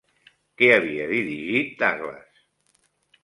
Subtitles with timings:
[0.61, 2.39] Què havia dirigit Douglas?